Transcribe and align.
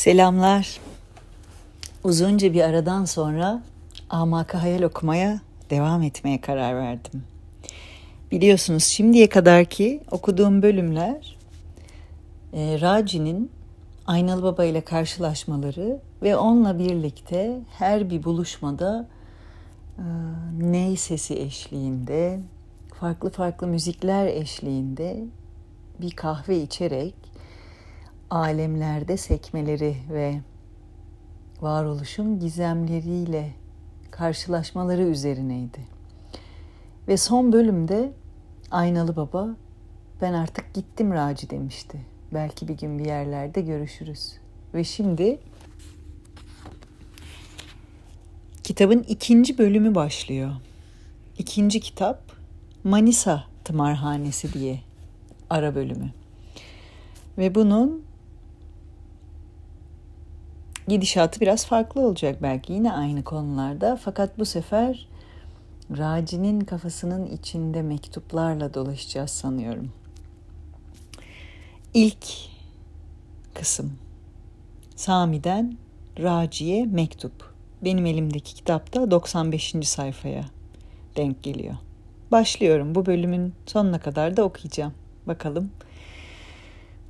Selamlar. 0.00 0.80
Uzunca 2.04 2.52
bir 2.52 2.60
aradan 2.60 3.04
sonra 3.04 3.62
Amaka 4.10 4.62
Hayal 4.62 4.82
okumaya 4.82 5.40
devam 5.70 6.02
etmeye 6.02 6.40
karar 6.40 6.76
verdim. 6.76 7.22
Biliyorsunuz 8.30 8.84
şimdiye 8.84 9.28
kadarki 9.28 10.00
okuduğum 10.10 10.62
bölümler 10.62 11.36
e, 12.52 12.80
Raci'nin 12.80 13.50
Aynalı 14.06 14.42
Baba 14.42 14.64
ile 14.64 14.80
karşılaşmaları 14.80 15.98
ve 16.22 16.36
onunla 16.36 16.78
birlikte 16.78 17.60
her 17.78 18.10
bir 18.10 18.24
buluşmada 18.24 19.08
e, 19.98 20.04
ney 20.60 20.96
sesi 20.96 21.38
eşliğinde, 21.38 22.40
farklı 23.00 23.30
farklı 23.30 23.66
müzikler 23.66 24.26
eşliğinde 24.26 25.24
bir 26.00 26.10
kahve 26.10 26.62
içerek 26.62 27.29
alemlerde 28.30 29.16
sekmeleri 29.16 29.96
ve 30.12 30.40
varoluşun 31.60 32.40
gizemleriyle 32.40 33.50
karşılaşmaları 34.10 35.02
üzerineydi. 35.02 35.80
Ve 37.08 37.16
son 37.16 37.52
bölümde 37.52 38.12
Aynalı 38.70 39.16
Baba 39.16 39.48
ben 40.22 40.32
artık 40.32 40.74
gittim 40.74 41.12
Raci 41.12 41.50
demişti. 41.50 42.00
Belki 42.34 42.68
bir 42.68 42.78
gün 42.78 42.98
bir 42.98 43.04
yerlerde 43.04 43.60
görüşürüz. 43.60 44.32
Ve 44.74 44.84
şimdi 44.84 45.40
kitabın 48.62 49.04
ikinci 49.08 49.58
bölümü 49.58 49.94
başlıyor. 49.94 50.52
İkinci 51.38 51.80
kitap 51.80 52.22
Manisa 52.84 53.44
Tımarhanesi 53.64 54.52
diye 54.52 54.80
ara 55.50 55.74
bölümü. 55.74 56.10
Ve 57.38 57.54
bunun 57.54 58.09
gidişatı 60.90 61.40
biraz 61.40 61.66
farklı 61.66 62.00
olacak 62.00 62.42
belki 62.42 62.72
yine 62.72 62.92
aynı 62.92 63.24
konularda 63.24 63.98
fakat 64.04 64.38
bu 64.38 64.44
sefer 64.44 65.08
Raci'nin 65.98 66.60
kafasının 66.60 67.26
içinde 67.26 67.82
mektuplarla 67.82 68.74
dolaşacağız 68.74 69.30
sanıyorum. 69.30 69.92
İlk 71.94 72.26
kısım 73.54 73.92
Sami'den 74.96 75.76
Raci'ye 76.18 76.86
mektup. 76.86 77.54
Benim 77.84 78.06
elimdeki 78.06 78.54
kitapta 78.54 79.10
95. 79.10 79.74
sayfaya 79.82 80.44
denk 81.16 81.42
geliyor. 81.42 81.74
Başlıyorum. 82.32 82.94
Bu 82.94 83.06
bölümün 83.06 83.54
sonuna 83.66 84.00
kadar 84.00 84.36
da 84.36 84.42
okuyacağım. 84.42 84.92
Bakalım. 85.26 85.70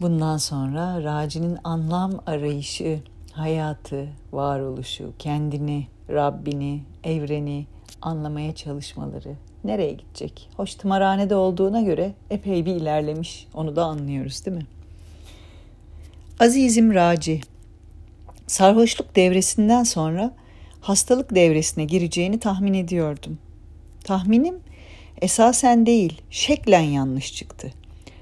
Bundan 0.00 0.36
sonra 0.36 1.04
Raci'nin 1.04 1.58
anlam 1.64 2.12
arayışı 2.26 3.00
hayatı, 3.40 4.08
varoluşu, 4.32 5.12
kendini, 5.18 5.86
Rabbini, 6.10 6.82
evreni 7.04 7.66
anlamaya 8.02 8.54
çalışmaları 8.54 9.34
nereye 9.64 9.92
gidecek? 9.92 10.48
Hoş 10.56 10.74
tımarhanede 10.74 11.34
olduğuna 11.34 11.80
göre 11.80 12.12
epey 12.30 12.66
bir 12.66 12.74
ilerlemiş. 12.74 13.46
Onu 13.54 13.76
da 13.76 13.84
anlıyoruz 13.84 14.46
değil 14.46 14.56
mi? 14.56 14.66
Azizim 16.40 16.94
Raci, 16.94 17.40
sarhoşluk 18.46 19.16
devresinden 19.16 19.84
sonra 19.84 20.32
hastalık 20.80 21.34
devresine 21.34 21.84
gireceğini 21.84 22.40
tahmin 22.40 22.74
ediyordum. 22.74 23.38
Tahminim 24.04 24.54
esasen 25.22 25.86
değil, 25.86 26.22
şeklen 26.30 26.80
yanlış 26.80 27.34
çıktı. 27.34 27.72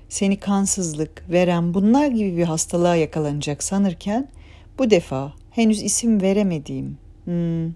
Seni 0.09 0.37
kansızlık, 0.37 1.31
verem 1.31 1.75
bunlar 1.75 2.07
gibi 2.07 2.37
bir 2.37 2.45
hastalığa 2.45 2.97
yakalanacak 2.97 3.63
sanırken 3.63 4.29
bu 4.79 4.91
defa 4.91 5.33
henüz 5.51 5.83
isim 5.83 6.21
veremediğim, 6.23 6.98
hmm, 7.25 7.67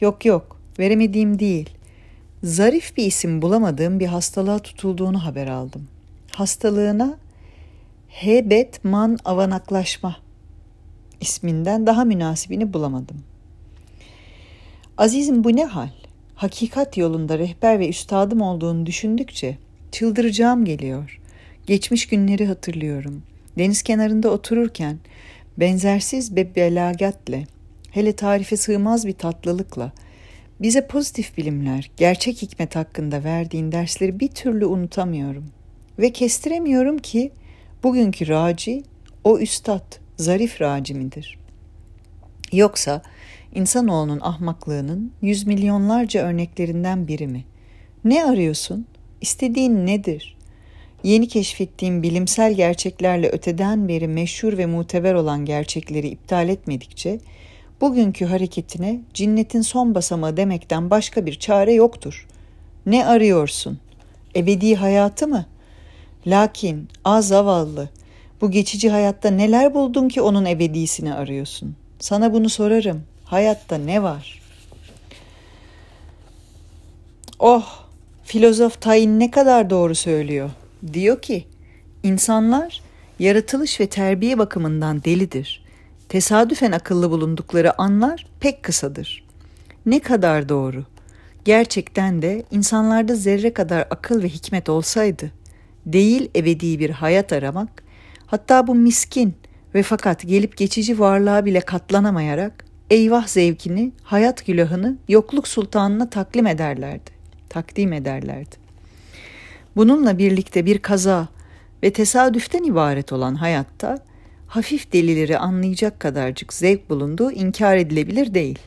yok 0.00 0.24
yok 0.24 0.60
veremediğim 0.78 1.38
değil, 1.38 1.70
zarif 2.42 2.96
bir 2.96 3.06
isim 3.06 3.42
bulamadığım 3.42 4.00
bir 4.00 4.06
hastalığa 4.06 4.58
tutulduğunu 4.58 5.24
haber 5.24 5.46
aldım. 5.46 5.88
Hastalığına 6.32 7.18
hebet 8.08 8.84
man 8.84 9.18
avanaklaşma 9.24 10.16
isminden 11.20 11.86
daha 11.86 12.04
münasibini 12.04 12.72
bulamadım. 12.72 13.16
Azizim 14.98 15.44
bu 15.44 15.56
ne 15.56 15.64
hal? 15.64 15.88
Hakikat 16.34 16.96
yolunda 16.96 17.38
rehber 17.38 17.78
ve 17.78 17.88
üstadım 17.88 18.40
olduğunu 18.40 18.86
düşündükçe 18.86 19.58
çıldıracağım 19.92 20.64
geliyor. 20.64 21.20
Geçmiş 21.66 22.06
günleri 22.06 22.46
hatırlıyorum. 22.46 23.22
Deniz 23.58 23.82
kenarında 23.82 24.30
otururken 24.30 24.98
benzersiz 25.58 26.36
bir 26.36 26.54
belagatle, 26.54 27.46
hele 27.90 28.12
tarife 28.12 28.56
sığmaz 28.56 29.06
bir 29.06 29.12
tatlılıkla, 29.12 29.92
bize 30.60 30.86
pozitif 30.86 31.36
bilimler, 31.36 31.90
gerçek 31.96 32.42
hikmet 32.42 32.76
hakkında 32.76 33.24
verdiğin 33.24 33.72
dersleri 33.72 34.20
bir 34.20 34.28
türlü 34.28 34.66
unutamıyorum. 34.66 35.44
Ve 35.98 36.12
kestiremiyorum 36.12 36.98
ki 36.98 37.32
bugünkü 37.82 38.28
raci 38.28 38.82
o 39.24 39.38
üstad, 39.38 39.98
zarif 40.16 40.60
raci 40.60 40.94
midir? 40.94 41.38
Yoksa 42.52 43.02
insanoğlunun 43.54 44.20
ahmaklığının 44.20 45.12
yüz 45.22 45.46
milyonlarca 45.46 46.22
örneklerinden 46.22 47.08
biri 47.08 47.26
mi? 47.26 47.44
Ne 48.04 48.24
arıyorsun? 48.24 48.86
İstediğin 49.20 49.86
nedir? 49.86 50.36
Yeni 51.04 51.28
keşfettiğim 51.28 52.02
bilimsel 52.02 52.54
gerçeklerle 52.54 53.28
öteden 53.28 53.88
beri 53.88 54.08
meşhur 54.08 54.58
ve 54.58 54.66
muteber 54.66 55.14
olan 55.14 55.44
gerçekleri 55.44 56.08
iptal 56.08 56.48
etmedikçe 56.48 57.20
bugünkü 57.80 58.24
hareketine 58.24 59.00
cinnetin 59.14 59.60
son 59.60 59.94
basamağı 59.94 60.36
demekten 60.36 60.90
başka 60.90 61.26
bir 61.26 61.38
çare 61.38 61.72
yoktur. 61.72 62.26
Ne 62.86 63.06
arıyorsun? 63.06 63.78
Ebedi 64.36 64.74
hayatı 64.74 65.28
mı? 65.28 65.46
Lakin 66.26 66.88
az 67.04 67.28
zavallı, 67.28 67.88
bu 68.40 68.50
geçici 68.50 68.90
hayatta 68.90 69.30
neler 69.30 69.74
buldun 69.74 70.08
ki 70.08 70.22
onun 70.22 70.44
ebedisini 70.44 71.14
arıyorsun? 71.14 71.76
Sana 71.98 72.32
bunu 72.32 72.48
sorarım. 72.48 73.02
Hayatta 73.24 73.78
ne 73.78 74.02
var? 74.02 74.42
Oh, 77.38 77.84
filozof 78.24 78.80
Tayin 78.80 79.20
ne 79.20 79.30
kadar 79.30 79.70
doğru 79.70 79.94
söylüyor. 79.94 80.50
Diyor 80.92 81.22
ki, 81.22 81.46
insanlar 82.02 82.82
yaratılış 83.18 83.80
ve 83.80 83.86
terbiye 83.86 84.38
bakımından 84.38 85.04
delidir. 85.04 85.64
Tesadüfen 86.08 86.72
akıllı 86.72 87.10
bulundukları 87.10 87.80
anlar 87.80 88.26
pek 88.40 88.62
kısadır. 88.62 89.24
Ne 89.86 90.00
kadar 90.00 90.48
doğru. 90.48 90.84
Gerçekten 91.44 92.22
de 92.22 92.42
insanlarda 92.50 93.14
zerre 93.14 93.52
kadar 93.52 93.86
akıl 93.90 94.22
ve 94.22 94.28
hikmet 94.28 94.68
olsaydı, 94.68 95.30
değil 95.86 96.30
ebedi 96.36 96.78
bir 96.78 96.90
hayat 96.90 97.32
aramak, 97.32 97.84
hatta 98.26 98.66
bu 98.66 98.74
miskin 98.74 99.34
ve 99.74 99.82
fakat 99.82 100.22
gelip 100.22 100.56
geçici 100.56 100.98
varlığa 100.98 101.44
bile 101.44 101.60
katlanamayarak 101.60 102.64
eyvah 102.90 103.26
zevkini, 103.26 103.92
hayat 104.02 104.44
külahını 104.44 104.96
yokluk 105.08 105.48
sultanına 105.48 106.10
taklim 106.10 106.46
ederlerdi. 106.46 107.10
Takdim 107.48 107.92
ederlerdi. 107.92 108.63
Bununla 109.76 110.18
birlikte 110.18 110.66
bir 110.66 110.78
kaza 110.78 111.28
ve 111.82 111.92
tesadüften 111.92 112.62
ibaret 112.64 113.12
olan 113.12 113.34
hayatta 113.34 113.98
hafif 114.46 114.92
delileri 114.92 115.38
anlayacak 115.38 116.00
kadarcık 116.00 116.52
zevk 116.52 116.90
bulunduğu 116.90 117.32
inkar 117.32 117.76
edilebilir 117.76 118.34
değil. 118.34 118.58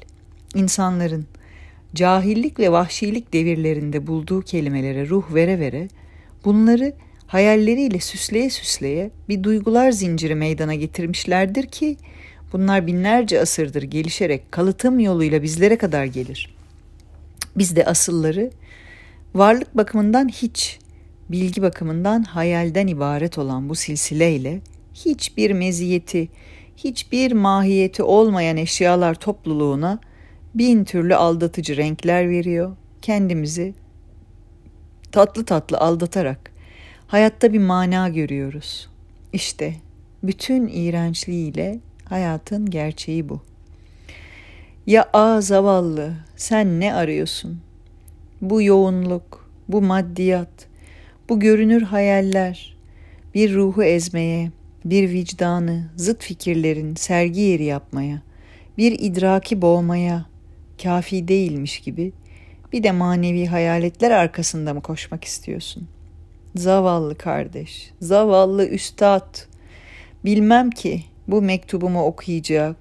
İnsanların 0.55 1.25
cahillik 1.95 2.59
ve 2.59 2.71
vahşilik 2.71 3.33
devirlerinde 3.33 4.07
bulduğu 4.07 4.41
kelimelere 4.41 5.09
ruh 5.09 5.33
vere 5.33 5.59
vere 5.59 5.87
bunları 6.45 6.93
hayalleriyle 7.27 7.99
süsleye 7.99 8.49
süsleye 8.49 9.11
bir 9.29 9.43
duygular 9.43 9.91
zinciri 9.91 10.35
meydana 10.35 10.75
getirmişlerdir 10.75 11.65
ki 11.67 11.97
bunlar 12.53 12.87
binlerce 12.87 13.41
asırdır 13.41 13.83
gelişerek 13.83 14.51
kalıtım 14.51 14.99
yoluyla 14.99 15.43
bizlere 15.43 15.77
kadar 15.77 16.05
gelir. 16.05 16.55
Biz 17.57 17.75
de 17.75 17.85
asılları 17.85 18.51
varlık 19.35 19.77
bakımından 19.77 20.29
hiç 20.29 20.79
bilgi 21.29 21.61
bakımından 21.61 22.23
hayalden 22.23 22.87
ibaret 22.87 23.37
olan 23.37 23.69
bu 23.69 23.75
silsileyle 23.75 24.61
hiçbir 24.93 25.51
meziyeti, 25.51 26.29
hiçbir 26.77 27.31
mahiyeti 27.31 28.03
olmayan 28.03 28.57
eşyalar 28.57 29.15
topluluğuna 29.15 29.99
bin 30.55 30.83
türlü 30.83 31.15
aldatıcı 31.15 31.77
renkler 31.77 32.29
veriyor. 32.29 32.75
Kendimizi 33.01 33.73
tatlı 35.11 35.45
tatlı 35.45 35.77
aldatarak 35.77 36.51
hayatta 37.07 37.53
bir 37.53 37.59
mana 37.59 38.09
görüyoruz. 38.09 38.89
İşte 39.33 39.73
bütün 40.23 40.67
iğrençliğiyle 40.67 41.79
hayatın 42.05 42.69
gerçeği 42.69 43.29
bu. 43.29 43.41
Ya 44.87 45.09
a 45.13 45.41
zavallı 45.41 46.13
sen 46.35 46.79
ne 46.79 46.93
arıyorsun? 46.93 47.61
Bu 48.41 48.61
yoğunluk, 48.61 49.49
bu 49.67 49.81
maddiyat, 49.81 50.67
bu 51.29 51.39
görünür 51.39 51.81
hayaller 51.81 52.77
bir 53.33 53.53
ruhu 53.53 53.83
ezmeye, 53.83 54.51
bir 54.85 55.09
vicdanı, 55.09 55.89
zıt 55.95 56.23
fikirlerin 56.23 56.95
sergi 56.95 57.41
yeri 57.41 57.63
yapmaya, 57.63 58.21
bir 58.77 58.99
idraki 58.99 59.61
boğmaya 59.61 60.25
kafi 60.83 61.27
değilmiş 61.27 61.79
gibi 61.79 62.11
bir 62.73 62.83
de 62.83 62.91
manevi 62.91 63.45
hayaletler 63.45 64.11
arkasında 64.11 64.73
mı 64.73 64.81
koşmak 64.81 65.23
istiyorsun? 65.23 65.87
Zavallı 66.55 67.17
kardeş, 67.17 67.91
zavallı 68.01 68.67
üstad. 68.67 69.37
Bilmem 70.25 70.69
ki 70.69 71.03
bu 71.27 71.41
mektubumu 71.41 72.03
okuyacak, 72.03 72.75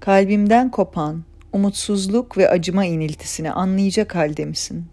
kalbimden 0.00 0.70
kopan 0.70 1.22
umutsuzluk 1.52 2.38
ve 2.38 2.48
acıma 2.48 2.84
iniltisini 2.84 3.52
anlayacak 3.52 4.14
halde 4.14 4.44
misin? 4.44 4.84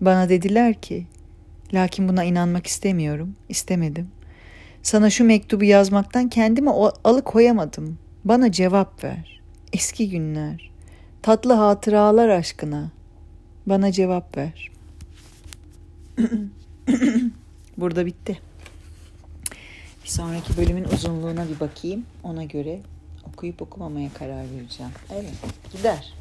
Bana 0.00 0.28
dediler 0.28 0.74
ki, 0.74 1.06
lakin 1.72 2.08
buna 2.08 2.24
inanmak 2.24 2.66
istemiyorum, 2.66 3.36
istemedim. 3.48 4.08
Sana 4.82 5.10
şu 5.10 5.24
mektubu 5.24 5.64
yazmaktan 5.64 6.28
kendimi 6.28 6.70
alıkoyamadım. 7.04 7.98
Bana 8.24 8.52
cevap 8.52 9.04
ver. 9.04 9.40
Eski 9.72 10.10
günler, 10.10 10.70
tatlı 11.22 11.52
hatıralar 11.52 12.28
aşkına. 12.28 12.90
Bana 13.66 13.92
cevap 13.92 14.36
ver. 14.36 14.70
Burada 17.76 18.06
bitti. 18.06 18.40
Bir 20.04 20.08
sonraki 20.08 20.56
bölümün 20.56 20.84
uzunluğuna 20.84 21.48
bir 21.48 21.60
bakayım. 21.60 22.04
Ona 22.22 22.44
göre 22.44 22.80
okuyup 23.32 23.62
okumamaya 23.62 24.10
karar 24.18 24.44
vereceğim. 24.56 24.92
Evet, 25.12 25.34
gider. 25.72 26.14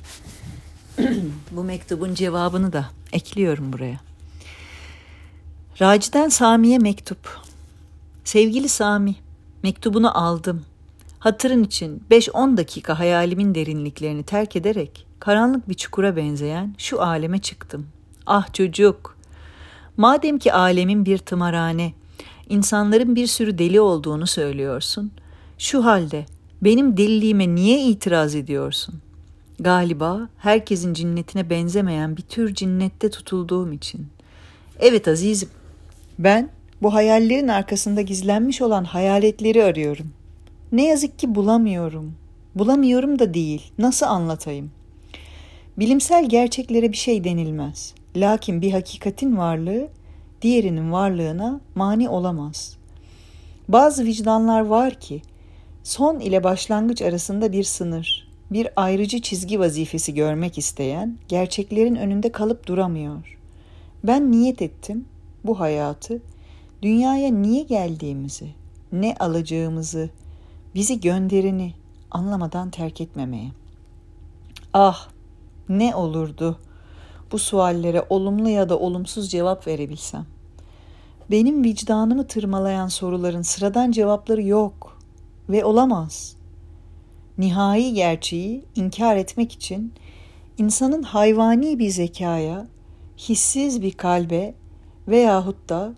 Bu 1.51 1.63
mektubun 1.63 2.13
cevabını 2.13 2.73
da 2.73 2.89
ekliyorum 3.13 3.73
buraya. 3.73 4.06
Raci'den 5.81 6.29
Sami'ye 6.29 6.79
mektup. 6.79 7.39
Sevgili 8.23 8.69
Sami, 8.69 9.15
mektubunu 9.63 10.17
aldım. 10.17 10.65
Hatırın 11.19 11.63
için 11.63 12.03
5-10 12.11 12.57
dakika 12.57 12.99
hayalimin 12.99 13.55
derinliklerini 13.55 14.23
terk 14.23 14.55
ederek 14.55 15.07
karanlık 15.19 15.69
bir 15.69 15.73
çukura 15.73 16.15
benzeyen 16.15 16.75
şu 16.77 17.01
aleme 17.01 17.39
çıktım. 17.39 17.87
Ah 18.25 18.53
çocuk! 18.53 19.17
Madem 19.97 20.39
ki 20.39 20.53
alemin 20.53 21.05
bir 21.05 21.17
tımarhane, 21.17 21.93
insanların 22.49 23.15
bir 23.15 23.27
sürü 23.27 23.57
deli 23.57 23.81
olduğunu 23.81 24.27
söylüyorsun, 24.27 25.11
şu 25.57 25.85
halde 25.85 26.25
benim 26.61 26.97
deliliğime 26.97 27.55
niye 27.55 27.81
itiraz 27.81 28.35
ediyorsun? 28.35 28.95
Galiba 29.59 30.29
herkesin 30.37 30.93
cinnetine 30.93 31.49
benzemeyen 31.49 32.17
bir 32.17 32.21
tür 32.21 32.53
cinnette 32.53 33.09
tutulduğum 33.09 33.71
için. 33.73 34.07
Evet 34.79 35.07
azizim, 35.07 35.49
ben 36.19 36.49
bu 36.81 36.93
hayallerin 36.93 37.47
arkasında 37.47 38.01
gizlenmiş 38.01 38.61
olan 38.61 38.83
hayaletleri 38.83 39.63
arıyorum. 39.63 40.13
Ne 40.71 40.87
yazık 40.87 41.19
ki 41.19 41.35
bulamıyorum. 41.35 42.15
Bulamıyorum 42.55 43.19
da 43.19 43.33
değil. 43.33 43.71
Nasıl 43.77 44.05
anlatayım? 44.05 44.71
Bilimsel 45.79 46.29
gerçeklere 46.29 46.91
bir 46.91 46.97
şey 46.97 47.23
denilmez. 47.23 47.93
Lakin 48.15 48.61
bir 48.61 48.71
hakikatin 48.71 49.37
varlığı 49.37 49.87
diğerinin 50.41 50.91
varlığına 50.91 51.61
mani 51.75 52.09
olamaz. 52.09 52.77
Bazı 53.67 54.05
vicdanlar 54.05 54.61
var 54.61 54.93
ki 54.93 55.21
son 55.83 56.19
ile 56.19 56.43
başlangıç 56.43 57.01
arasında 57.01 57.51
bir 57.51 57.63
sınır, 57.63 58.27
bir 58.51 58.67
ayrıcı 58.75 59.21
çizgi 59.21 59.59
vazifesi 59.59 60.13
görmek 60.13 60.57
isteyen 60.57 61.17
gerçeklerin 61.27 61.95
önünde 61.95 62.31
kalıp 62.31 62.67
duramıyor. 62.67 63.37
Ben 64.03 64.31
niyet 64.31 64.61
ettim 64.61 65.05
bu 65.47 65.59
hayatı 65.59 66.21
dünyaya 66.81 67.31
niye 67.31 67.63
geldiğimizi, 67.63 68.53
ne 68.91 69.15
alacağımızı, 69.19 70.09
bizi 70.75 71.01
gönderini 71.01 71.73
anlamadan 72.11 72.69
terk 72.69 73.01
etmemeye. 73.01 73.51
Ah, 74.73 75.07
ne 75.69 75.95
olurdu 75.95 76.59
bu 77.31 77.39
suallere 77.39 78.05
olumlu 78.09 78.49
ya 78.49 78.69
da 78.69 78.79
olumsuz 78.79 79.31
cevap 79.31 79.67
verebilsem. 79.67 80.25
Benim 81.31 81.63
vicdanımı 81.63 82.27
tırmalayan 82.27 82.87
soruların 82.87 83.41
sıradan 83.41 83.91
cevapları 83.91 84.43
yok 84.43 84.97
ve 85.49 85.65
olamaz. 85.65 86.35
Nihai 87.37 87.93
gerçeği 87.93 88.65
inkar 88.75 89.15
etmek 89.15 89.51
için 89.51 89.93
insanın 90.57 91.03
hayvani 91.03 91.79
bir 91.79 91.89
zekaya, 91.89 92.67
hissiz 93.17 93.81
bir 93.81 93.91
kalbe 93.91 94.53
veyahut 95.07 95.69
da 95.69 95.93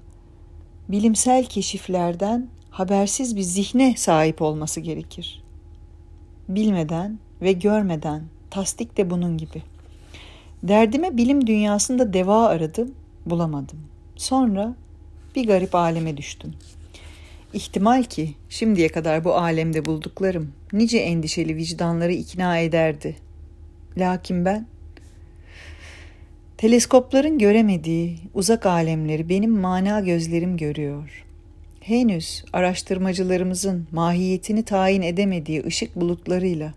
bilimsel 0.90 1.46
keşiflerden 1.46 2.48
habersiz 2.70 3.36
bir 3.36 3.42
zihne 3.42 3.96
sahip 3.98 4.42
olması 4.42 4.80
gerekir. 4.80 5.44
Bilmeden 6.50 7.20
ve 7.42 7.52
görmeden 7.52 8.24
tasdik 8.50 8.98
de 8.98 9.10
bunun 9.10 9.38
gibi. 9.38 9.64
Derdime 10.64 11.18
bilim 11.18 11.48
dünyasında 11.48 12.14
deva 12.14 12.46
aradım, 12.46 12.96
bulamadım. 13.26 13.80
Sonra 14.16 14.76
bir 15.36 15.48
garip 15.48 15.76
aleme 15.76 16.18
düştüm. 16.18 16.54
İhtimal 17.54 18.04
ki 18.04 18.36
şimdiye 18.50 18.90
kadar 18.90 19.24
bu 19.24 19.34
alemde 19.34 19.86
bulduklarım 19.86 20.52
nice 20.74 20.98
endişeli 20.98 21.56
vicdanları 21.56 22.14
ikna 22.14 22.58
ederdi. 22.58 23.16
Lakin 23.98 24.46
ben 24.46 24.68
Teleskopların 26.60 27.38
göremediği 27.38 28.18
uzak 28.34 28.66
alemleri 28.66 29.30
benim 29.30 29.60
mana 29.60 30.00
gözlerim 30.00 30.58
görüyor. 30.58 31.26
Henüz 31.82 32.44
araştırmacılarımızın 32.54 33.88
mahiyetini 33.92 34.64
tayin 34.64 35.02
edemediği 35.02 35.64
ışık 35.66 35.96
bulutlarıyla 35.96 36.74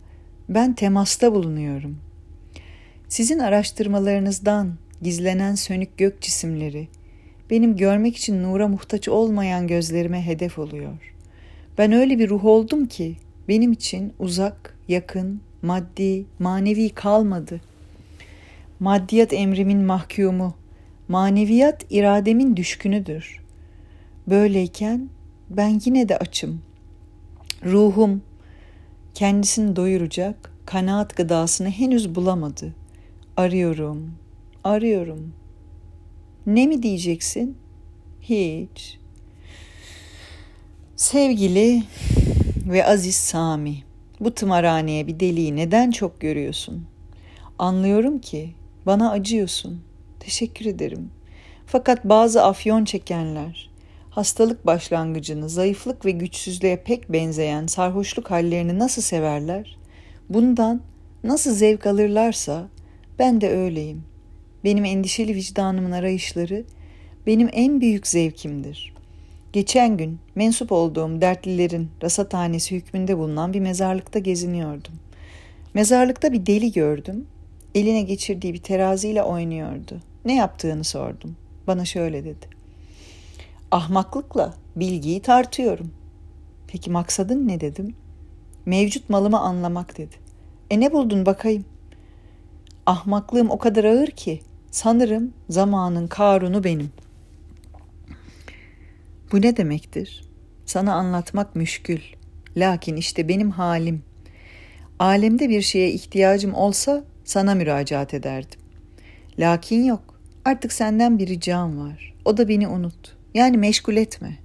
ben 0.49 0.75
temasta 0.75 1.35
bulunuyorum. 1.35 1.99
Sizin 3.09 3.39
araştırmalarınızdan 3.39 4.75
gizlenen 5.03 5.55
sönük 5.55 5.99
gök 5.99 6.21
cisimleri 6.21 6.89
benim 7.51 7.77
görmek 7.77 8.17
için 8.17 8.43
nura 8.43 8.69
muhtaç 8.69 9.09
olmayan 9.09 9.67
gözlerime 9.67 10.27
hedef 10.27 10.59
oluyor. 10.59 11.15
Ben 11.79 11.93
öyle 11.93 12.19
bir 12.19 12.29
ruh 12.29 12.45
oldum 12.45 12.87
ki 12.87 13.17
benim 13.49 13.73
için 13.73 14.13
uzak, 14.19 14.79
yakın, 14.89 15.41
maddi, 15.63 16.25
manevi 16.39 16.89
kalmadı.'' 16.89 17.72
Maddiyat 18.83 19.33
emrimin 19.33 19.85
mahkumu, 19.85 20.55
maneviyat 21.09 21.87
irademin 21.91 22.57
düşkünüdür. 22.57 23.41
Böyleyken 24.27 25.09
ben 25.51 25.81
yine 25.85 26.09
de 26.09 26.19
açım. 26.19 26.63
Ruhum 27.65 28.23
kendisini 29.15 29.77
doyuracak 29.77 30.53
kanaat 30.67 31.17
gıdasını 31.17 31.71
henüz 31.71 32.15
bulamadı. 32.15 32.75
Arıyorum, 33.37 34.15
arıyorum. 34.65 35.33
Ne 36.47 36.67
mi 36.67 36.83
diyeceksin? 36.83 37.57
Hiç. 38.21 38.99
Sevgili 40.97 41.83
ve 42.67 42.87
aziz 42.87 43.17
Sami, 43.17 43.77
bu 44.21 44.35
tımarhaneye 44.35 45.07
bir 45.07 45.21
deliği 45.21 45.57
neden 45.57 45.91
çok 45.91 46.21
görüyorsun? 46.21 46.87
Anlıyorum 47.59 48.19
ki 48.19 48.55
bana 48.87 49.11
acıyorsun. 49.11 49.83
Teşekkür 50.21 50.67
ederim. 50.67 51.11
Fakat 51.67 52.05
bazı 52.05 52.45
afyon 52.45 52.85
çekenler, 52.85 53.71
hastalık 54.11 54.67
başlangıcını, 54.67 55.49
zayıflık 55.49 56.05
ve 56.05 56.11
güçsüzlüğe 56.11 56.77
pek 56.77 57.13
benzeyen 57.13 57.67
sarhoşluk 57.67 58.31
hallerini 58.31 58.79
nasıl 58.79 59.03
severler? 59.03 59.77
Bundan 60.29 60.81
nasıl 61.25 61.55
zevk 61.55 61.87
alırlarsa 61.87 62.69
ben 63.19 63.41
de 63.41 63.51
öyleyim. 63.51 64.05
Benim 64.65 64.85
endişeli 64.85 65.35
vicdanımın 65.35 65.93
arayışları 65.93 66.65
benim 67.27 67.49
en 67.53 67.81
büyük 67.81 68.07
zevkimdir. 68.07 68.93
Geçen 69.53 69.97
gün 69.97 70.19
mensup 70.35 70.73
olduğum 70.73 71.21
dertlilerin 71.21 71.89
rasathanesi 72.03 72.77
hükmünde 72.77 73.19
bulunan 73.19 73.53
bir 73.53 73.61
mezarlıkta 73.61 74.19
geziniyordum. 74.19 74.95
Mezarlıkta 75.75 76.33
bir 76.33 76.47
deli 76.47 76.73
gördüm 76.73 77.27
Eline 77.75 78.03
geçirdiği 78.03 78.55
bir 78.55 78.59
teraziyle 78.59 79.23
oynuyordu. 79.23 80.01
Ne 80.25 80.35
yaptığını 80.35 80.85
sordum. 80.85 81.37
Bana 81.67 81.85
şöyle 81.85 82.25
dedi. 82.25 82.47
Ahmaklıkla 83.71 84.55
bilgiyi 84.77 85.23
tartıyorum. 85.23 85.91
Peki 86.67 86.91
maksadın 86.91 87.49
ne 87.49 87.61
dedim? 87.61 87.95
Mevcut 88.67 89.11
malımı 89.11 89.41
anlamak 89.41 89.99
dedi. 89.99 90.15
E 90.71 90.81
ne 90.81 90.93
buldun 90.93 91.27
bakayım? 91.27 91.65
Ahmaklığım 92.87 93.51
o 93.51 93.59
kadar 93.59 93.85
ağır 93.85 94.07
ki 94.07 94.41
sanırım 94.71 95.33
zamanın 95.49 96.07
karunu 96.07 96.65
benim. 96.65 96.91
Bu 99.33 99.43
ne 99.43 99.57
demektir? 99.57 100.25
Sana 100.67 100.95
anlatmak 100.95 101.57
müşkül. 101.57 102.01
Lakin 102.57 102.97
işte 102.97 103.29
benim 103.29 103.51
halim. 103.51 104.03
Alemde 104.99 105.49
bir 105.49 105.63
şeye 105.63 105.91
ihtiyacım 105.91 106.55
olsa 106.55 107.05
sana 107.25 107.55
müracaat 107.55 108.15
ederdim. 108.15 108.61
Lakin 109.39 109.85
yok. 109.85 110.21
Artık 110.45 110.73
senden 110.73 111.19
bir 111.19 111.27
ricam 111.27 111.79
var. 111.79 112.15
O 112.25 112.37
da 112.37 112.49
beni 112.49 112.69
unut. 112.69 113.17
Yani 113.35 113.57
meşgul 113.57 113.97
etme. 113.97 114.39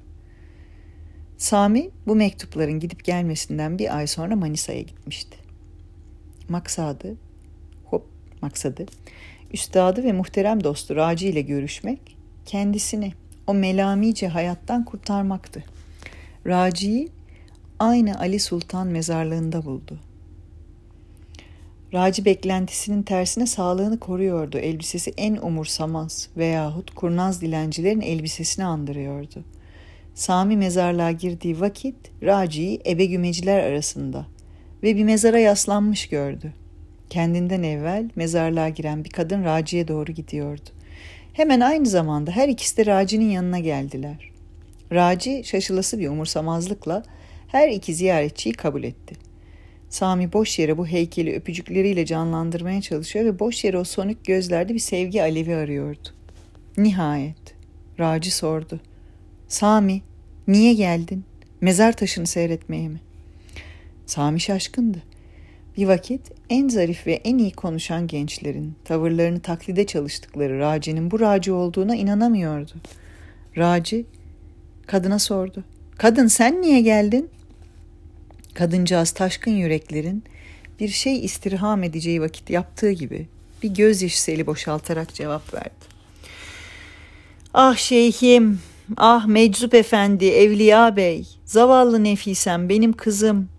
Sami 1.37 1.89
bu 2.07 2.15
mektupların 2.15 2.79
gidip 2.79 3.03
gelmesinden 3.03 3.79
bir 3.79 3.97
ay 3.97 4.07
sonra 4.07 4.35
Manisa'ya 4.35 4.81
gitmişti. 4.81 5.37
Maksadı, 6.49 7.15
hop 7.85 8.07
maksadı, 8.41 8.85
üstadı 9.53 10.03
ve 10.03 10.11
muhterem 10.11 10.63
dostu 10.63 10.95
Raci 10.95 11.27
ile 11.27 11.41
görüşmek, 11.41 12.17
kendisini 12.45 13.13
o 13.47 13.53
melamice 13.53 14.27
hayattan 14.27 14.85
kurtarmaktı. 14.85 15.63
Raci'yi 16.45 17.09
aynı 17.79 18.19
Ali 18.19 18.39
Sultan 18.39 18.87
mezarlığında 18.87 19.65
buldu. 19.65 19.99
Raci 21.93 22.25
beklentisinin 22.25 23.03
tersine 23.03 23.47
sağlığını 23.47 23.99
koruyordu. 23.99 24.57
Elbisesi 24.57 25.13
en 25.17 25.35
umursamaz 25.35 26.29
veyahut 26.37 26.95
kurnaz 26.95 27.41
dilencilerin 27.41 28.01
elbisesini 28.01 28.65
andırıyordu. 28.65 29.43
Sami 30.15 30.57
mezarlığa 30.57 31.11
girdiği 31.11 31.59
vakit 31.59 31.95
Raci'yi 32.23 32.81
ebegümeciler 32.85 33.63
arasında 33.63 34.25
ve 34.83 34.95
bir 34.95 35.03
mezara 35.03 35.39
yaslanmış 35.39 36.09
gördü. 36.09 36.53
Kendinden 37.09 37.63
evvel 37.63 38.09
mezarlığa 38.15 38.69
giren 38.69 39.03
bir 39.03 39.09
kadın 39.09 39.43
Raci'ye 39.43 39.87
doğru 39.87 40.11
gidiyordu. 40.11 40.69
Hemen 41.33 41.59
aynı 41.59 41.85
zamanda 41.85 42.31
her 42.31 42.49
ikisi 42.49 42.77
de 42.77 42.85
Raci'nin 42.85 43.29
yanına 43.29 43.59
geldiler. 43.59 44.31
Raci 44.91 45.43
şaşılası 45.45 45.99
bir 45.99 46.07
umursamazlıkla 46.09 47.03
her 47.47 47.69
iki 47.69 47.93
ziyaretçiyi 47.93 48.53
kabul 48.53 48.83
etti. 48.83 49.26
Sami 49.89 50.33
boş 50.33 50.59
yere 50.59 50.77
bu 50.77 50.87
heykeli 50.87 51.35
öpücükleriyle 51.35 52.05
canlandırmaya 52.05 52.81
çalışıyor 52.81 53.25
ve 53.25 53.39
boş 53.39 53.63
yere 53.63 53.77
o 53.77 53.83
sonik 53.83 54.25
gözlerde 54.25 54.73
bir 54.73 54.79
sevgi 54.79 55.21
alevi 55.21 55.55
arıyordu. 55.55 56.09
Nihayet 56.77 57.55
Raci 57.99 58.31
sordu. 58.31 58.79
Sami 59.47 60.01
niye 60.47 60.73
geldin? 60.73 61.23
Mezar 61.61 61.97
taşını 61.97 62.27
seyretmeye 62.27 62.89
mi? 62.89 63.01
Sami 64.05 64.39
şaşkındı. 64.39 64.97
Bir 65.77 65.87
vakit 65.87 66.21
en 66.49 66.67
zarif 66.67 67.07
ve 67.07 67.13
en 67.13 67.37
iyi 67.37 67.51
konuşan 67.51 68.07
gençlerin 68.07 68.75
tavırlarını 68.85 69.39
taklide 69.39 69.85
çalıştıkları 69.85 70.59
Raci'nin 70.59 71.11
bu 71.11 71.19
Raci 71.19 71.51
olduğuna 71.51 71.95
inanamıyordu. 71.95 72.73
Raci 73.57 74.05
kadına 74.87 75.19
sordu. 75.19 75.63
Kadın 75.97 76.27
sen 76.27 76.61
niye 76.61 76.81
geldin? 76.81 77.29
Kadıncağız 78.57 79.11
taşkın 79.11 79.51
yüreklerin 79.51 80.23
bir 80.79 80.87
şey 80.87 81.25
istirham 81.25 81.83
edeceği 81.83 82.21
vakit 82.21 82.49
yaptığı 82.49 82.91
gibi 82.91 83.27
bir 83.63 83.69
gözyaşı 83.69 84.21
seli 84.21 84.47
boşaltarak 84.47 85.13
cevap 85.13 85.53
verdi. 85.53 85.85
Ah 87.53 87.75
şeyhim, 87.75 88.59
ah 88.97 89.25
Meczup 89.25 89.73
Efendi, 89.73 90.25
Evliya 90.25 90.95
Bey, 90.95 91.27
zavallı 91.45 92.03
Nefisem, 92.03 92.69
benim 92.69 92.93
kızım. 92.93 93.49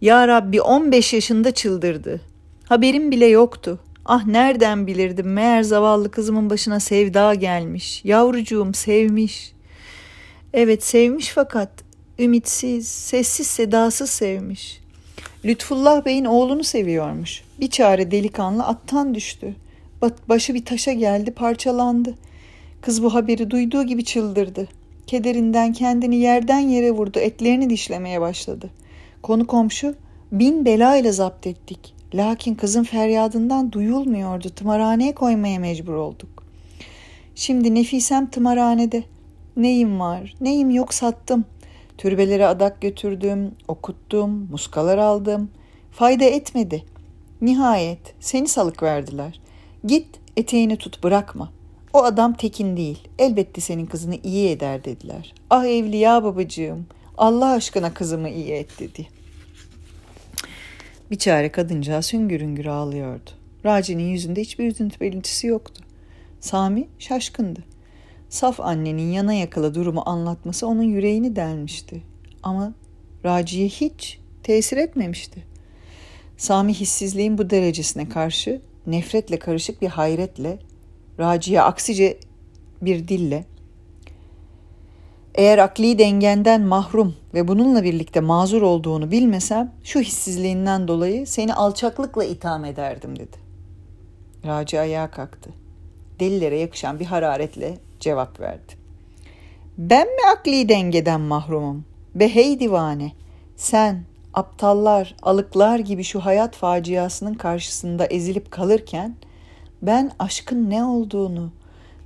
Ya 0.00 0.28
Rabbi 0.28 0.60
15 0.60 1.12
yaşında 1.12 1.50
çıldırdı. 1.50 2.20
Haberim 2.64 3.10
bile 3.10 3.26
yoktu. 3.26 3.78
Ah 4.04 4.26
nereden 4.26 4.86
bilirdim 4.86 5.32
meğer 5.32 5.62
zavallı 5.62 6.10
kızımın 6.10 6.50
başına 6.50 6.80
sevda 6.80 7.34
gelmiş. 7.34 8.04
Yavrucuğum 8.04 8.74
sevmiş. 8.74 9.52
Evet 10.52 10.84
sevmiş 10.84 11.28
fakat 11.28 11.87
ümitsiz, 12.18 12.88
sessiz 12.88 13.46
sedasız 13.46 14.10
sevmiş. 14.10 14.80
Lütfullah 15.44 16.04
Bey'in 16.04 16.24
oğlunu 16.24 16.64
seviyormuş. 16.64 17.42
Bir 17.60 17.70
çare 17.70 18.10
delikanlı 18.10 18.66
attan 18.66 19.14
düştü. 19.14 19.54
Başı 20.28 20.54
bir 20.54 20.64
taşa 20.64 20.92
geldi, 20.92 21.30
parçalandı. 21.30 22.14
Kız 22.80 23.02
bu 23.02 23.14
haberi 23.14 23.50
duyduğu 23.50 23.82
gibi 23.82 24.04
çıldırdı. 24.04 24.68
Kederinden 25.06 25.72
kendini 25.72 26.16
yerden 26.16 26.58
yere 26.58 26.90
vurdu, 26.90 27.18
etlerini 27.18 27.70
dişlemeye 27.70 28.20
başladı. 28.20 28.70
Konu 29.22 29.46
komşu 29.46 29.94
bin 30.32 30.64
bela 30.64 30.96
ile 30.96 31.12
zapt 31.12 31.46
ettik. 31.46 31.94
Lakin 32.14 32.54
kızın 32.54 32.84
feryadından 32.84 33.72
duyulmuyordu. 33.72 34.48
Tımarhaneye 34.48 35.14
koymaya 35.14 35.58
mecbur 35.58 35.94
olduk. 35.94 36.44
Şimdi 37.34 37.74
Nefisem 37.74 38.26
tımarhanede. 38.30 39.04
Neyim 39.56 40.00
var, 40.00 40.34
neyim 40.40 40.70
yok 40.70 40.94
sattım. 40.94 41.44
Türbelere 41.98 42.46
adak 42.46 42.80
götürdüm, 42.80 43.52
okuttum, 43.68 44.48
muskalar 44.50 44.98
aldım. 44.98 45.50
Fayda 45.92 46.24
etmedi. 46.24 46.84
Nihayet 47.40 48.14
seni 48.20 48.48
salık 48.48 48.82
verdiler. 48.82 49.40
Git 49.84 50.06
eteğini 50.36 50.76
tut 50.76 51.02
bırakma. 51.02 51.52
O 51.92 52.04
adam 52.04 52.34
tekin 52.34 52.76
değil. 52.76 53.08
Elbette 53.18 53.60
senin 53.60 53.86
kızını 53.86 54.16
iyi 54.22 54.50
eder 54.50 54.84
dediler. 54.84 55.34
Ah 55.50 55.64
evliya 55.64 56.24
babacığım 56.24 56.86
Allah 57.16 57.50
aşkına 57.50 57.94
kızımı 57.94 58.28
iyi 58.28 58.52
et 58.52 58.80
dedi. 58.80 59.08
Bir 61.10 61.18
çare 61.18 61.52
kadıncağız 61.52 62.12
hüngür 62.12 62.40
hüngür 62.40 62.66
ağlıyordu. 62.66 63.30
Raci'nin 63.64 64.08
yüzünde 64.08 64.40
hiçbir 64.40 64.66
üzüntü 64.66 65.00
belirtisi 65.00 65.46
yoktu. 65.46 65.82
Sami 66.40 66.88
şaşkındı. 66.98 67.60
Saf 68.28 68.60
annenin 68.60 69.12
yana 69.12 69.32
yakala 69.32 69.74
durumu 69.74 70.02
anlatması 70.06 70.66
onun 70.66 70.82
yüreğini 70.82 71.36
delmişti. 71.36 72.02
Ama 72.42 72.72
Raci'ye 73.24 73.68
hiç 73.68 74.18
tesir 74.42 74.76
etmemişti. 74.76 75.44
Sami 76.36 76.74
hissizliğin 76.74 77.38
bu 77.38 77.50
derecesine 77.50 78.08
karşı 78.08 78.60
nefretle 78.86 79.38
karışık 79.38 79.82
bir 79.82 79.88
hayretle, 79.88 80.58
Raci'ye 81.18 81.62
aksice 81.62 82.18
bir 82.82 83.08
dille, 83.08 83.44
eğer 85.34 85.58
akli 85.58 85.98
dengenden 85.98 86.60
mahrum 86.60 87.16
ve 87.34 87.48
bununla 87.48 87.84
birlikte 87.84 88.20
mazur 88.20 88.62
olduğunu 88.62 89.10
bilmesem 89.10 89.72
şu 89.84 90.00
hissizliğinden 90.00 90.88
dolayı 90.88 91.26
seni 91.26 91.54
alçaklıkla 91.54 92.24
itham 92.24 92.64
ederdim 92.64 93.18
dedi. 93.18 93.36
Raci 94.46 94.80
ayağa 94.80 95.10
kalktı. 95.10 95.50
Delilere 96.20 96.58
yakışan 96.58 97.00
bir 97.00 97.04
hararetle 97.04 97.78
cevap 98.00 98.40
verdi. 98.40 98.72
Ben 99.78 100.06
mi 100.06 100.22
akli 100.36 100.68
dengeden 100.68 101.20
mahrumum? 101.20 101.84
Be 102.14 102.34
hey 102.34 102.60
divane, 102.60 103.12
sen 103.56 104.04
aptallar, 104.34 105.16
alıklar 105.22 105.78
gibi 105.78 106.04
şu 106.04 106.20
hayat 106.20 106.56
faciasının 106.56 107.34
karşısında 107.34 108.06
ezilip 108.06 108.50
kalırken 108.50 109.16
ben 109.82 110.10
aşkın 110.18 110.70
ne 110.70 110.84
olduğunu, 110.84 111.52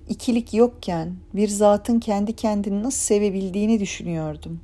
ikilik 0.08 0.54
yokken 0.54 1.14
bir 1.34 1.48
zatın 1.48 2.00
kendi 2.00 2.36
kendini 2.36 2.82
nasıl 2.82 2.98
sevebildiğini 2.98 3.80
düşünüyordum. 3.80 4.60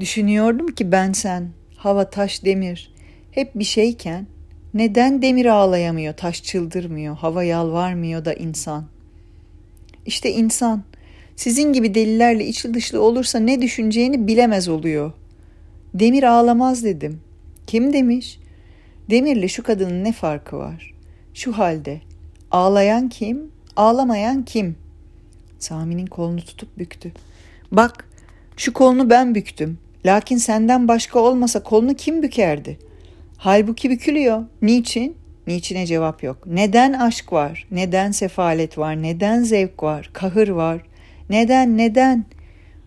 Düşünüyordum 0.00 0.66
ki 0.66 0.92
ben 0.92 1.12
sen, 1.12 1.50
hava, 1.76 2.10
taş, 2.10 2.44
demir 2.44 2.92
hep 3.30 3.54
bir 3.54 3.64
şeyken 3.64 4.26
neden 4.74 5.22
demir 5.22 5.46
ağlayamıyor, 5.46 6.14
taş 6.14 6.42
çıldırmıyor, 6.42 7.16
hava 7.16 7.44
yalvarmıyor 7.44 8.24
da 8.24 8.34
insan? 8.34 8.84
İşte 10.10 10.32
insan 10.32 10.82
sizin 11.36 11.72
gibi 11.72 11.94
delilerle 11.94 12.46
içli 12.46 12.74
dışlı 12.74 13.02
olursa 13.02 13.38
ne 13.38 13.62
düşüneceğini 13.62 14.26
bilemez 14.26 14.68
oluyor. 14.68 15.12
Demir 15.94 16.22
ağlamaz 16.22 16.84
dedim. 16.84 17.20
Kim 17.66 17.92
demiş? 17.92 18.38
Demirle 19.10 19.48
şu 19.48 19.62
kadının 19.62 20.04
ne 20.04 20.12
farkı 20.12 20.58
var? 20.58 20.94
Şu 21.34 21.52
halde 21.52 22.00
ağlayan 22.50 23.08
kim, 23.08 23.50
ağlamayan 23.76 24.44
kim? 24.44 24.76
Sami'nin 25.58 26.06
kolunu 26.06 26.40
tutup 26.40 26.78
büktü. 26.78 27.12
Bak 27.72 28.08
şu 28.56 28.72
kolunu 28.72 29.10
ben 29.10 29.34
büktüm. 29.34 29.78
Lakin 30.06 30.36
senden 30.36 30.88
başka 30.88 31.18
olmasa 31.18 31.62
kolunu 31.62 31.94
kim 31.94 32.22
bükerdi? 32.22 32.78
Halbuki 33.36 33.90
bükülüyor. 33.90 34.42
Niçin? 34.62 35.16
Niçine 35.50 35.86
cevap 35.86 36.22
yok. 36.22 36.38
Neden 36.46 36.92
aşk 36.92 37.32
var? 37.32 37.66
Neden 37.70 38.10
sefalet 38.10 38.78
var? 38.78 39.02
Neden 39.02 39.42
zevk 39.42 39.82
var? 39.82 40.10
Kahır 40.12 40.48
var? 40.48 40.80
Neden? 41.30 41.78
Neden? 41.78 42.24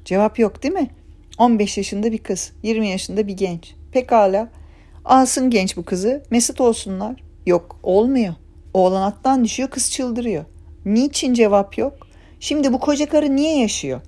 Cevap 0.06 0.40
yok 0.40 0.64
değil 0.64 0.74
mi? 0.74 0.90
15 1.38 1.78
yaşında 1.78 2.12
bir 2.12 2.18
kız, 2.18 2.52
20 2.64 2.88
yaşında 2.88 3.28
bir 3.28 3.38
genç. 3.38 3.74
Pekala. 3.92 4.50
Alsın 5.06 5.50
genç 5.50 5.78
bu 5.78 5.84
kızı, 5.84 6.24
mesut 6.32 6.62
olsunlar. 6.62 7.24
Yok, 7.46 7.80
olmuyor. 7.84 8.34
Oğlan 8.74 9.02
attan 9.02 9.44
düşüyor, 9.44 9.70
kız 9.70 9.92
çıldırıyor. 9.92 10.46
Niçin 10.86 11.34
cevap 11.34 11.78
yok? 11.78 12.08
Şimdi 12.40 12.74
bu 12.74 12.80
koca 12.80 13.06
karı 13.06 13.36
niye 13.36 13.60
yaşıyor? 13.60 14.02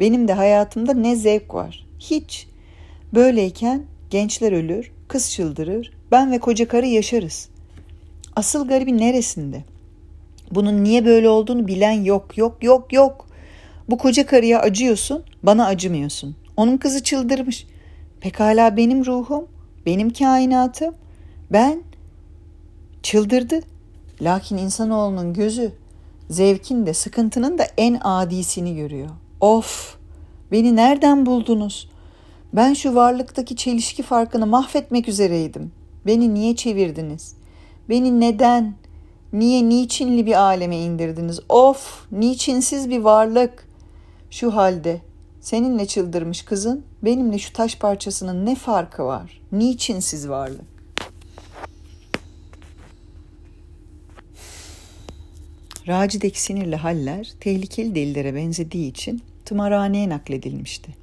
Benim 0.00 0.28
de 0.28 0.32
hayatımda 0.32 0.94
ne 0.94 1.16
zevk 1.16 1.54
var? 1.54 1.86
Hiç. 1.98 2.48
Böyleyken 3.14 3.82
gençler 4.10 4.52
ölür, 4.52 4.92
kız 5.08 5.30
çıldırır, 5.30 5.92
ben 6.10 6.32
ve 6.32 6.38
koca 6.38 6.68
karı 6.68 6.86
yaşarız. 6.86 7.51
Asıl 8.36 8.68
garibi 8.68 8.98
neresinde? 8.98 9.64
Bunun 10.50 10.84
niye 10.84 11.04
böyle 11.04 11.28
olduğunu 11.28 11.66
bilen 11.66 12.04
yok, 12.04 12.38
yok, 12.38 12.64
yok, 12.64 12.92
yok. 12.92 13.26
Bu 13.90 13.98
koca 13.98 14.26
karıya 14.26 14.60
acıyorsun, 14.60 15.22
bana 15.42 15.66
acımıyorsun. 15.66 16.36
Onun 16.56 16.76
kızı 16.76 17.02
çıldırmış. 17.02 17.66
Pekala 18.20 18.76
benim 18.76 19.06
ruhum, 19.06 19.44
benim 19.86 20.12
kainatım. 20.12 20.94
Ben 21.52 21.82
çıldırdı. 23.02 23.60
Lakin 24.20 24.56
insanoğlunun 24.56 25.34
gözü 25.34 25.72
zevkin 26.30 26.86
de 26.86 26.94
sıkıntının 26.94 27.58
da 27.58 27.66
en 27.76 27.98
adisini 28.04 28.76
görüyor. 28.76 29.08
Of! 29.40 29.96
Beni 30.52 30.76
nereden 30.76 31.26
buldunuz? 31.26 31.90
Ben 32.52 32.74
şu 32.74 32.94
varlıktaki 32.94 33.56
çelişki 33.56 34.02
farkını 34.02 34.46
mahvetmek 34.46 35.08
üzereydim. 35.08 35.72
Beni 36.06 36.34
niye 36.34 36.56
çevirdiniz? 36.56 37.34
Beni 37.88 38.20
neden, 38.20 38.74
niye, 39.32 39.68
niçinli 39.68 40.26
bir 40.26 40.40
aleme 40.40 40.78
indirdiniz? 40.78 41.40
Of, 41.48 42.06
niçinsiz 42.12 42.90
bir 42.90 42.98
varlık. 42.98 43.68
Şu 44.30 44.54
halde 44.54 45.00
seninle 45.40 45.86
çıldırmış 45.86 46.42
kızın 46.42 46.84
benimle 47.02 47.38
şu 47.38 47.52
taş 47.52 47.78
parçasının 47.78 48.46
ne 48.46 48.54
farkı 48.54 49.04
var? 49.04 49.40
Niçinsiz 49.52 50.28
varlık? 50.28 50.72
Raci'deki 55.88 56.42
sinirli 56.42 56.76
haller 56.76 57.32
tehlikeli 57.40 57.94
delilere 57.94 58.34
benzediği 58.34 58.90
için 58.90 59.22
tımarhaneye 59.44 60.08
nakledilmişti. 60.08 60.94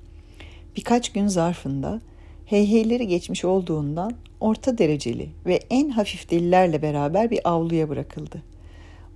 Birkaç 0.75 1.11
gün 1.11 1.27
zarfında 1.27 2.01
heyheyleri 2.45 3.07
geçmiş 3.07 3.45
olduğundan 3.45 4.11
orta 4.39 4.77
dereceli 4.77 5.29
ve 5.45 5.59
en 5.69 5.89
hafif 5.89 6.31
delilerle 6.31 6.81
beraber 6.81 7.31
bir 7.31 7.49
avluya 7.49 7.89
bırakıldı. 7.89 8.43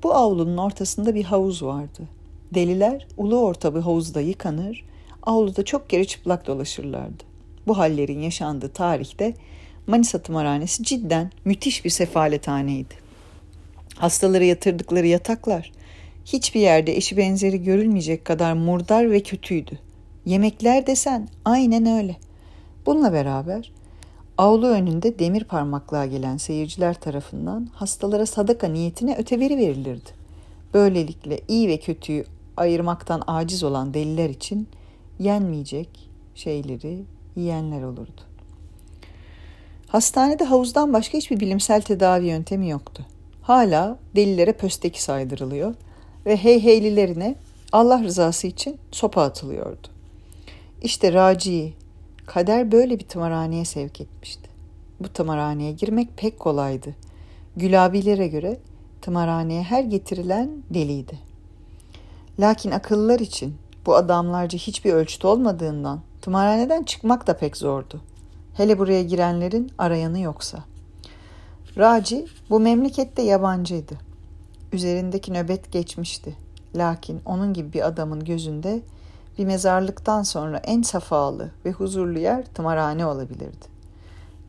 Bu 0.03 0.13
avlunun 0.13 0.57
ortasında 0.57 1.15
bir 1.15 1.23
havuz 1.23 1.63
vardı. 1.63 2.09
Deliler 2.53 3.07
ulu 3.17 3.39
orta 3.39 3.75
bir 3.75 3.79
havuzda 3.79 4.21
yıkanır, 4.21 4.85
avluda 5.23 5.65
çok 5.65 5.89
kere 5.89 6.05
çıplak 6.05 6.47
dolaşırlardı. 6.47 7.23
Bu 7.67 7.77
hallerin 7.77 8.21
yaşandığı 8.21 8.69
tarihte 8.69 9.33
Manisa 9.87 10.19
Tımarhanesi 10.19 10.83
cidden 10.83 11.31
müthiş 11.45 11.85
bir 11.85 11.89
sefalethaneydi. 11.89 12.93
Hastaları 13.95 14.45
yatırdıkları 14.45 15.07
yataklar 15.07 15.71
hiçbir 16.25 16.59
yerde 16.59 16.97
eşi 16.97 17.17
benzeri 17.17 17.63
görülmeyecek 17.63 18.25
kadar 18.25 18.53
murdar 18.53 19.11
ve 19.11 19.19
kötüydü. 19.19 19.79
Yemekler 20.25 20.87
desen 20.87 21.27
aynen 21.45 21.85
öyle. 21.85 22.15
Bununla 22.85 23.13
beraber 23.13 23.71
avlu 24.37 24.67
önünde 24.67 25.19
demir 25.19 25.43
parmaklığa 25.43 26.05
gelen 26.05 26.37
seyirciler 26.37 26.93
tarafından 26.93 27.69
hastalara 27.73 28.25
sadaka 28.25 28.67
niyetine 28.67 29.15
öteveri 29.15 29.57
verilirdi. 29.57 30.09
Böylelikle 30.73 31.41
iyi 31.47 31.67
ve 31.67 31.77
kötüyü 31.77 32.25
ayırmaktan 32.57 33.23
aciz 33.27 33.63
olan 33.63 33.93
deliler 33.93 34.29
için 34.29 34.67
yenmeyecek 35.19 36.09
şeyleri 36.35 37.03
yiyenler 37.35 37.83
olurdu. 37.83 38.21
Hastanede 39.87 40.43
havuzdan 40.43 40.93
başka 40.93 41.17
hiçbir 41.17 41.39
bilimsel 41.39 41.81
tedavi 41.81 42.25
yöntemi 42.25 42.69
yoktu. 42.69 43.05
Hala 43.41 43.97
delilere 44.15 44.53
pösteki 44.53 45.03
saydırılıyor 45.03 45.75
ve 46.25 46.37
heyheylilerine 46.37 47.35
Allah 47.71 48.03
rızası 48.03 48.47
için 48.47 48.77
sopa 48.91 49.21
atılıyordu. 49.21 49.87
İşte 50.81 51.13
Raci'yi 51.13 51.73
kader 52.25 52.71
böyle 52.71 52.99
bir 52.99 53.07
tımarhaneye 53.07 53.65
sevk 53.65 54.01
etmişti. 54.01 54.49
Bu 54.99 55.07
tımarhaneye 55.07 55.71
girmek 55.71 56.17
pek 56.17 56.39
kolaydı. 56.39 56.95
Gülabilere 57.55 58.27
göre 58.27 58.57
tımarhaneye 59.01 59.63
her 59.63 59.83
getirilen 59.83 60.49
deliydi. 60.69 61.19
Lakin 62.39 62.71
akıllılar 62.71 63.19
için 63.19 63.55
bu 63.85 63.95
adamlarca 63.95 64.59
hiçbir 64.59 64.93
ölçüt 64.93 65.25
olmadığından 65.25 66.01
tımarhaneden 66.21 66.83
çıkmak 66.83 67.27
da 67.27 67.37
pek 67.37 67.57
zordu. 67.57 68.01
Hele 68.53 68.79
buraya 68.79 69.03
girenlerin 69.03 69.71
arayanı 69.77 70.19
yoksa. 70.19 70.63
Raci 71.77 72.25
bu 72.49 72.59
memlekette 72.59 73.21
yabancıydı. 73.21 73.93
Üzerindeki 74.73 75.33
nöbet 75.33 75.71
geçmişti. 75.71 76.35
Lakin 76.75 77.21
onun 77.25 77.53
gibi 77.53 77.73
bir 77.73 77.87
adamın 77.87 78.23
gözünde 78.23 78.81
bir 79.37 79.45
mezarlıktan 79.45 80.23
sonra 80.23 80.57
en 80.57 80.81
safalı 80.81 81.51
ve 81.65 81.71
huzurlu 81.71 82.19
yer 82.19 82.45
tımarhane 82.45 83.05
olabilirdi. 83.05 83.65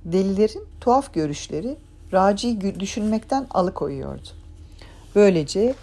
Delilerin 0.05 0.65
tuhaf 0.81 1.15
görüşleri 1.15 1.77
Raci'yi 2.13 2.81
düşünmekten 2.81 3.47
alıkoyuyordu. 3.51 4.29
Böylece 5.15 5.75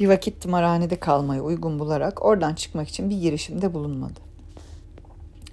bir 0.00 0.08
vakit 0.08 0.40
tımarhanede 0.40 1.00
kalmayı 1.00 1.42
uygun 1.42 1.78
bularak 1.78 2.24
oradan 2.24 2.54
çıkmak 2.54 2.88
için 2.88 3.10
bir 3.10 3.20
girişimde 3.20 3.74
bulunmadı. 3.74 4.20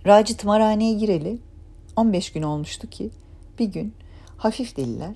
Raci 0.06 0.38
tımarhaneye 0.38 0.94
gireli 0.94 1.40
15 1.96 2.32
gün 2.32 2.42
olmuştu 2.42 2.90
ki 2.90 3.10
bir 3.60 3.66
gün 3.66 3.94
hafif 4.38 4.78
deliler 4.78 5.16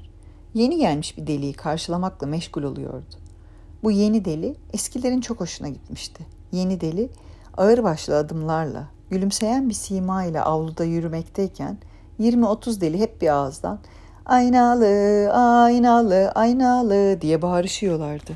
yeni 0.53 0.77
gelmiş 0.77 1.17
bir 1.17 1.27
deliyi 1.27 1.53
karşılamakla 1.53 2.27
meşgul 2.27 2.63
oluyordu. 2.63 3.15
Bu 3.84 3.91
yeni 3.91 4.25
deli 4.25 4.55
eskilerin 4.73 5.21
çok 5.21 5.39
hoşuna 5.39 5.69
gitmişti. 5.69 6.25
Yeni 6.51 6.81
deli 6.81 7.10
ağırbaşlı 7.57 8.17
adımlarla, 8.17 8.87
gülümseyen 9.09 9.69
bir 9.69 9.73
sima 9.73 10.23
ile 10.23 10.41
avluda 10.41 10.83
yürümekteyken 10.83 11.77
20-30 12.19 12.81
deli 12.81 12.99
hep 12.99 13.21
bir 13.21 13.27
ağızdan 13.27 13.79
aynalı, 14.25 15.31
aynalı, 15.33 16.31
aynalı 16.35 17.21
diye 17.21 17.41
bağırışıyorlardı. 17.41 18.31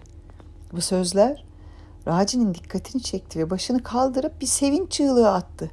Bu 0.73 0.81
sözler 0.81 1.45
Raci'nin 2.07 2.53
dikkatini 2.53 3.01
çekti 3.01 3.39
ve 3.39 3.49
başını 3.49 3.83
kaldırıp 3.83 4.41
bir 4.41 4.45
sevinç 4.45 4.91
çığlığı 4.91 5.31
attı. 5.31 5.71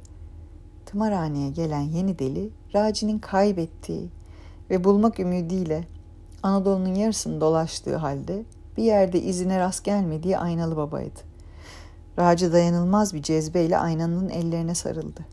Tımarhaneye 0.85 1.49
gelen 1.49 1.81
yeni 1.81 2.19
deli 2.19 2.49
Raci'nin 2.75 3.19
kaybettiği 3.19 4.09
ve 4.69 4.83
bulmak 4.83 5.19
ümidiyle 5.19 5.87
Anadolu'nun 6.43 6.95
yarısını 6.95 7.41
dolaştığı 7.41 7.95
halde 7.95 8.43
bir 8.77 8.83
yerde 8.83 9.21
izine 9.21 9.59
rast 9.59 9.83
gelmediği 9.83 10.37
aynalı 10.37 10.77
babaydı. 10.77 11.34
Raci 12.19 12.53
dayanılmaz 12.53 13.13
bir 13.13 13.21
cezbeyle 13.21 13.77
aynanın 13.77 14.29
ellerine 14.29 14.75
sarıldı. 14.75 15.25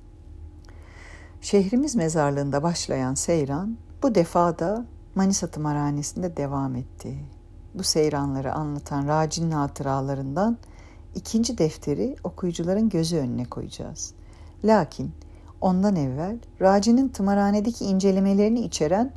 Şehrimiz 1.41 1.97
mezarlığında 1.97 2.63
başlayan 2.63 3.15
seyran 3.15 3.77
bu 4.03 4.15
defa 4.15 4.59
da 4.59 4.87
Manisa 5.15 5.47
Tımarhanesi'nde 5.47 6.37
devam 6.37 6.77
etti. 6.77 7.15
Bu 7.75 7.83
seyranları 7.83 8.53
anlatan 8.53 9.09
Raci'nin 9.09 9.51
hatıralarından 9.51 10.59
ikinci 11.15 11.59
defteri 11.59 12.17
okuyucuların 12.25 12.89
gözü 12.89 13.17
önüne 13.17 13.45
koyacağız. 13.45 14.15
Lakin 14.65 15.13
ondan 15.61 15.97
evvel 15.97 16.39
Raci'nin 16.61 17.09
tımarhanedeki 17.09 17.85
incelemelerini 17.85 18.61
içeren 18.61 19.13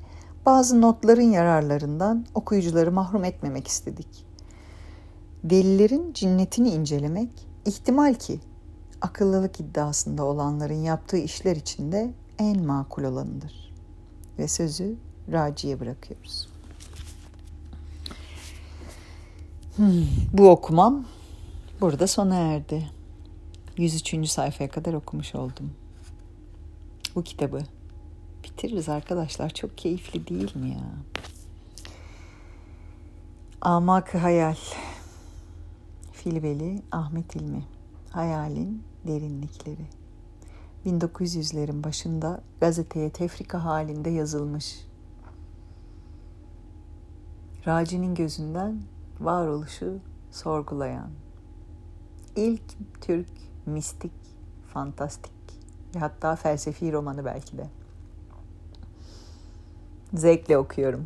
bazı 0.45 0.81
notların 0.81 1.31
yararlarından 1.31 2.25
okuyucuları 2.33 2.91
mahrum 2.91 3.23
etmemek 3.23 3.67
istedik. 3.67 4.25
Delilerin 5.43 6.13
cinnetini 6.13 6.69
incelemek 6.69 7.54
ihtimal 7.65 8.13
ki 8.13 8.39
akıllılık 9.01 9.59
iddiasında 9.59 10.23
olanların 10.23 10.83
yaptığı 10.83 11.17
işler 11.17 11.55
içinde 11.55 12.13
en 12.39 12.65
makul 12.65 13.03
olanıdır. 13.03 13.73
Ve 14.39 14.47
sözü 14.47 14.95
Raci'ye 15.31 15.79
bırakıyoruz. 15.79 16.47
Hmm, 19.75 20.05
bu 20.33 20.49
okumam 20.49 21.05
burada 21.81 22.07
sona 22.07 22.35
erdi. 22.35 22.89
103. 23.77 24.29
sayfaya 24.29 24.69
kadar 24.69 24.93
okumuş 24.93 25.35
oldum. 25.35 25.73
Bu 27.15 27.23
kitabı 27.23 27.61
bitiririz 28.43 28.89
arkadaşlar. 28.89 29.49
Çok 29.49 29.77
keyifli 29.77 30.27
değil 30.27 30.55
mi 30.55 30.69
ya? 30.69 30.91
Amak 33.61 34.15
Hayal 34.15 34.55
Filbeli 36.25 36.81
Ahmet 36.91 37.35
İlmi 37.35 37.63
Hayalin 38.09 38.83
Derinlikleri 39.07 39.87
1900'lerin 40.85 41.83
başında 41.83 42.41
gazeteye 42.59 43.09
tefrika 43.09 43.63
halinde 43.63 44.09
yazılmış. 44.09 44.87
Raci'nin 47.67 48.15
gözünden 48.15 48.81
varoluşu 49.19 49.99
sorgulayan 50.31 51.09
ilk 52.35 53.01
Türk 53.01 53.31
mistik, 53.65 54.13
fantastik 54.73 55.33
hatta 55.99 56.35
felsefi 56.35 56.93
romanı 56.93 57.25
belki 57.25 57.57
de. 57.57 57.69
Zevkle 60.13 60.57
okuyorum. 60.57 61.05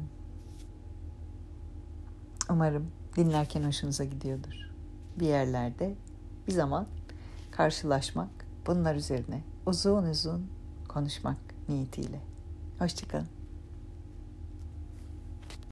Umarım 2.50 2.88
dinlerken 3.16 3.64
hoşunuza 3.64 4.04
gidiyordur. 4.04 4.69
Bir 5.20 5.26
yerlerde 5.26 5.96
bir 6.48 6.52
zaman 6.52 6.88
karşılaşmak, 7.52 8.30
bunlar 8.68 8.96
üzerine 8.96 9.42
uzun 9.66 10.04
uzun 10.04 10.48
konuşmak 10.88 11.38
niyetiyle. 11.70 12.20
Hoşçakalın. 12.80 13.39